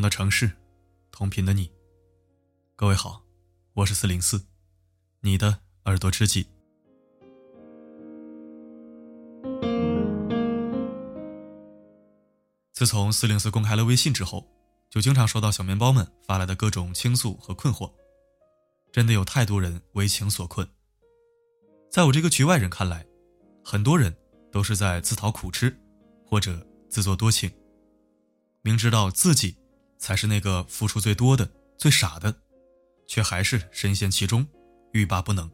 [0.00, 0.50] 的城市，
[1.10, 1.70] 同频的你。
[2.76, 3.22] 各位好，
[3.74, 4.40] 我是四零四，
[5.20, 6.46] 你的耳朵知己。
[12.72, 14.48] 自从四零四公开了微信之后，
[14.88, 17.92] 就经常收到小面包们发来的各种倾诉和困惑。
[18.90, 20.66] 真的有太多人为情所困。
[21.90, 23.06] 在我这个局外人看来，
[23.62, 24.16] 很多人
[24.50, 25.76] 都是在自讨苦吃，
[26.24, 27.50] 或者自作多情。
[28.62, 29.56] 明知道自己
[30.00, 32.34] 才是那个付出最多的、最傻的，
[33.06, 34.44] 却还是深陷其中，
[34.92, 35.48] 欲罢不能。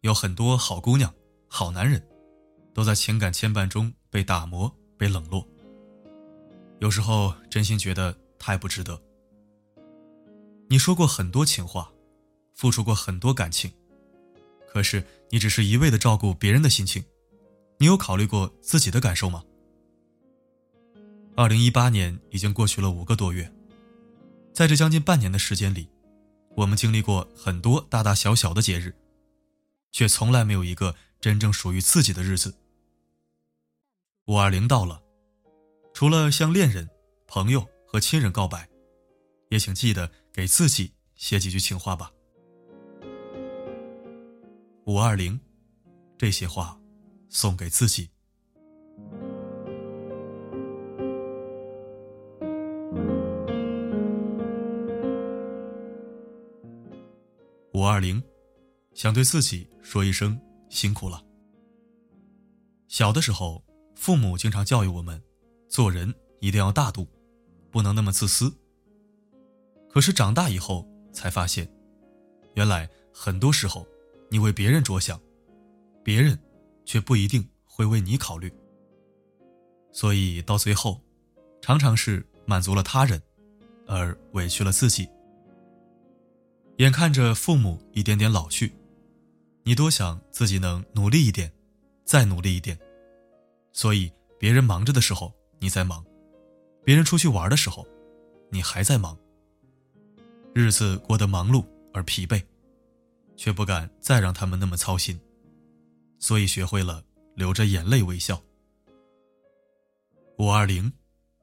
[0.00, 1.12] 有很多好姑娘、
[1.48, 2.02] 好男人，
[2.72, 5.46] 都在情感牵绊中被打磨、被冷落。
[6.78, 8.98] 有时候真心觉得太不值得。
[10.68, 11.92] 你说过很多情话，
[12.54, 13.70] 付出过很多感情，
[14.72, 17.04] 可是你只是一味的照顾别人的心情，
[17.76, 19.42] 你有考虑过自己的感受吗？
[21.40, 23.50] 二零一八年已经过去了五个多月，
[24.52, 25.88] 在这将近半年的时间里，
[26.54, 28.94] 我们经历过很多大大小小的节日，
[29.90, 32.54] 却从来没有一个真正属于自己的日子。
[34.26, 35.02] 五二零到了。
[35.94, 36.86] 除了向恋人、
[37.26, 38.68] 朋友和亲人告白，
[39.48, 42.12] 也请记得给自己写几句情话吧。
[44.84, 45.40] 五二零，
[46.18, 46.78] 这些话
[47.30, 48.10] 送给自己。
[57.90, 58.22] 二零，
[58.94, 61.20] 想对自己说一声辛苦了。
[62.86, 63.64] 小的时候，
[63.96, 65.20] 父母经常教育我们。
[65.68, 67.04] 做人一定要大度，
[67.68, 68.52] 不能那么自私。
[69.88, 71.68] 可是长大以后才发现，
[72.54, 73.84] 原来很多时候
[74.30, 75.20] 你为别人着想，
[76.04, 76.38] 别人
[76.84, 78.52] 却不一定会为你考虑。
[79.90, 81.00] 所以到最后，
[81.60, 83.20] 常常是满足了他人，
[83.88, 85.08] 而委屈了自己。
[86.80, 88.72] 眼看着父母一点点老去，
[89.64, 91.52] 你多想自己能努力一点，
[92.06, 92.78] 再努力一点。
[93.70, 95.30] 所以别人忙着的时候。
[95.62, 96.02] 你在忙，
[96.86, 97.86] 别人出去玩的时候，
[98.50, 99.14] 你还在忙。
[100.54, 102.42] 日子过得忙碌而疲惫，
[103.36, 105.20] 却不敢再让他们那么操心，
[106.18, 107.04] 所以学会了
[107.34, 108.42] 流着眼泪微笑。
[110.38, 110.90] 五二零，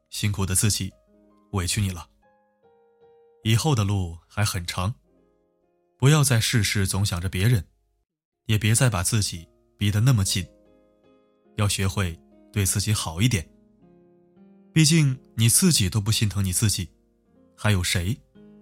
[0.09, 0.91] 辛苦的自己，
[1.51, 2.09] 委屈你了。
[3.43, 4.91] 以后的路还很长，
[5.97, 7.65] 不要再事事总想着别人，
[8.45, 9.47] 也别再把自己
[9.77, 10.47] 逼得那么紧。
[11.55, 12.17] 要学会
[12.53, 13.49] 对自己好一点。
[14.71, 16.87] 毕竟你自己都不心疼你自己，
[17.55, 18.15] 还有谁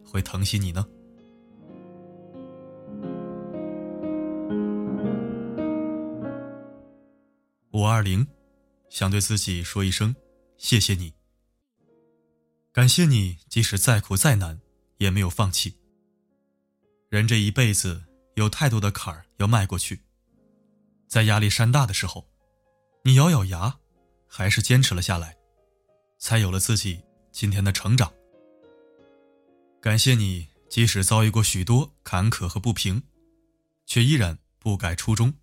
[0.06, 0.88] 会疼惜你呢？
[7.72, 8.26] 五二零，
[8.90, 10.16] 想对自己说一声
[10.58, 11.14] 谢谢你，
[12.72, 14.62] 感谢你，即使再苦再难
[15.00, 15.76] 也没有放弃。
[17.16, 18.04] 人这一辈子
[18.34, 20.02] 有太多的坎儿要迈过去，
[21.08, 22.28] 在压力山大的时候，
[23.06, 23.74] 你咬咬牙，
[24.28, 25.38] 还是坚持了下来。
[26.18, 28.12] 才有了自己今天的成长。
[29.80, 33.02] 感谢你，即使遭遇过许多坎坷和不平，
[33.86, 35.34] 却依然不改初衷，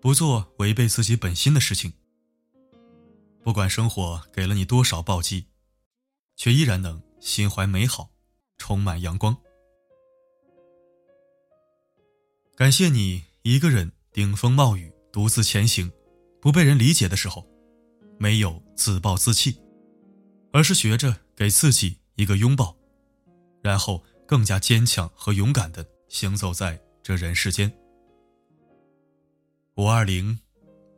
[0.00, 1.92] 不做违背自己本心的事情。
[3.42, 5.48] 不管生活给了你多少暴击，
[6.36, 8.10] 却依然能心怀美好，
[8.58, 9.36] 充满阳光。
[12.56, 15.90] 感谢你一个人顶风冒雨独自前行，
[16.40, 17.44] 不被人理解的时候，
[18.16, 19.58] 没有自暴自弃。
[20.52, 22.76] 而是学着给自己一个拥抱，
[23.60, 27.76] 然后更加坚强和勇敢的行走在这人世间。
[29.74, 30.38] 五二零，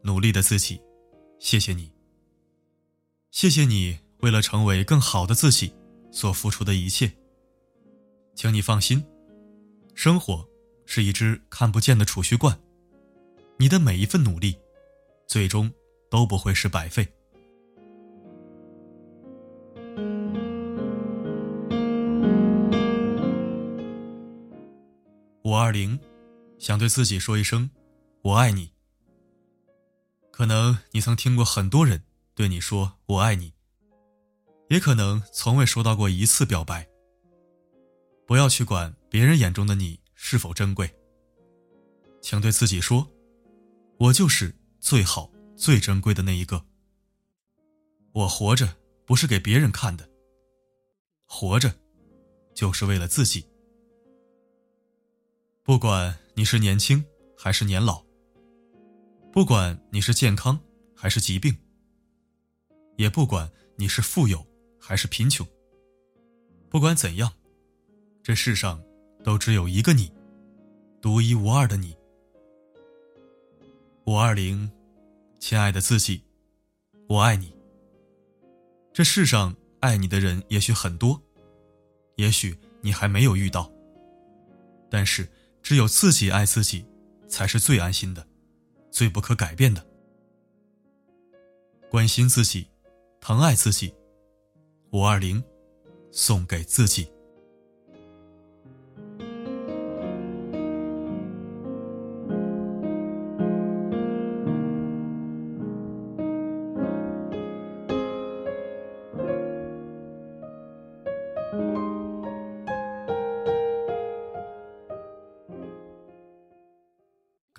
[0.02, 0.78] 努力的自己，
[1.40, 1.90] 谢谢你。
[3.30, 5.74] 谢谢你为了成为更好的自己
[6.12, 7.10] 所付出的一切。
[8.34, 9.02] 请你放心，
[9.94, 10.46] 生活
[10.86, 12.58] 是一只看不见的储蓄罐，
[13.58, 14.56] 你的每一份努力，
[15.26, 15.70] 最终
[16.08, 17.06] 都不会是白费。
[25.42, 25.98] 五二零，
[26.58, 27.70] 想对自己说一声
[28.22, 28.72] “我爱你”。
[30.32, 32.02] 可能你曾听过很多人
[32.34, 33.52] 对你说“我爱你”，
[34.68, 36.88] 也可能从未收到过一次表白。
[38.26, 40.92] 不要去管别人眼中的你是否珍贵，
[42.20, 43.06] 请对自己说
[44.00, 46.66] ：“我就是最好、最珍贵的那一个。”
[48.12, 50.08] 我活着不是给别人看的，
[51.26, 51.72] 活着
[52.54, 53.46] 就是为了自己。
[55.62, 57.04] 不管你是年轻
[57.36, 58.02] 还是年老，
[59.30, 60.58] 不管你是健康
[60.94, 61.54] 还是疾病，
[62.96, 64.46] 也不管你是富有
[64.80, 65.46] 还是贫穷，
[66.70, 67.30] 不管怎样，
[68.22, 68.82] 这世上
[69.26, 70.12] 都只有一个你，
[71.02, 71.96] 独一无二的你。
[74.04, 74.70] 五二零，
[75.40, 76.22] 亲爱的自己，
[77.08, 77.52] 我爱你。
[78.92, 81.20] 这世上爱你的人也许很多，
[82.14, 83.68] 也许你还没有遇到。
[84.88, 85.28] 但是，
[85.60, 86.86] 只有自己爱自己，
[87.26, 88.24] 才是最安心的，
[88.92, 89.84] 最不可改变的。
[91.90, 92.68] 关心自己，
[93.20, 93.92] 疼爱自己。
[94.92, 95.42] 五二零。
[96.12, 97.10] 送给自己。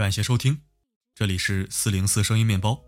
[0.07, 0.57] 感谢收听，
[1.13, 2.81] 这里是四零四声音面包。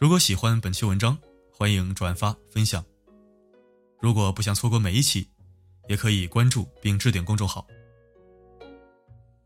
[0.00, 1.16] 如果喜欢本期文章，
[1.52, 2.84] 欢迎转发分享。
[4.00, 5.28] 如果不想错过每一期，
[5.86, 7.64] 也可以关注并置顶公众号。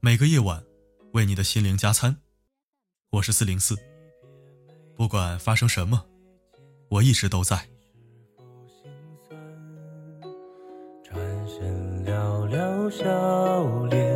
[0.01, 0.65] 每个夜晚，
[1.13, 2.17] 为你的心灵加餐。
[3.11, 3.77] 我是四零四，
[4.97, 6.07] 不管发生什么，
[6.89, 7.69] 我一直都在。
[11.05, 11.15] 转
[11.47, 14.16] 身寥寥笑脸，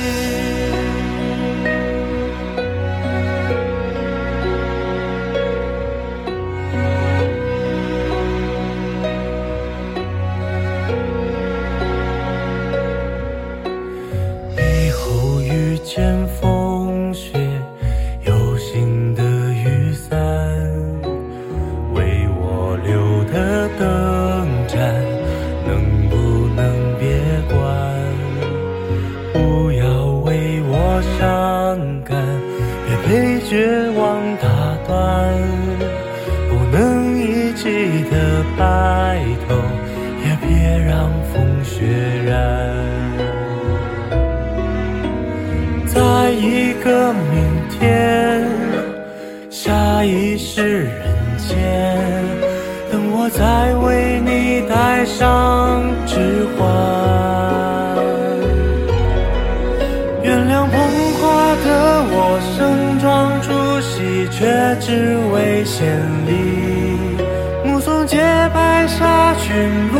[40.71, 41.83] 别让风雪
[42.25, 42.31] 染。
[45.85, 48.47] 在一个明天，
[49.49, 50.93] 下一世人
[51.37, 51.57] 间，
[52.89, 56.63] 等我再为你戴上指环。
[60.23, 60.73] 原谅捧
[61.19, 61.21] 花
[61.65, 61.67] 的
[62.13, 64.39] 我，盛装出席却
[64.79, 66.31] 只为献礼，
[67.65, 68.15] 目送洁
[68.53, 69.51] 白纱裙
[69.91, 69.99] 落，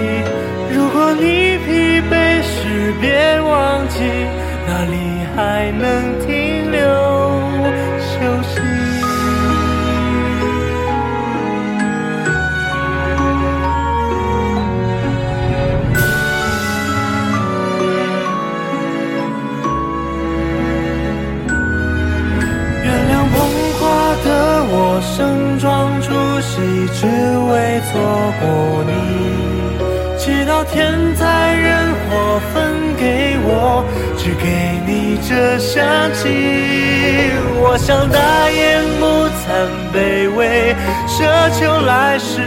[34.23, 34.45] 只给
[34.85, 35.81] 你这香
[36.13, 36.29] 气。
[37.59, 39.03] 我想大言不
[39.41, 40.75] 惭卑微，
[41.07, 41.17] 奢
[41.57, 42.39] 求来世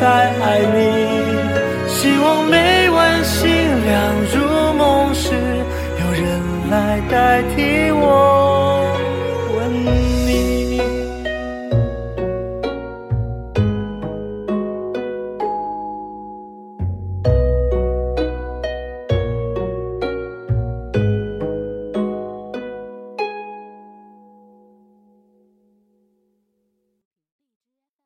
[0.00, 0.06] 再
[0.40, 0.78] 爱你。
[1.86, 3.50] 希望每晚星
[3.84, 3.92] 亮
[4.32, 5.34] 如梦时，
[6.00, 6.24] 有人
[6.70, 8.39] 来代替我。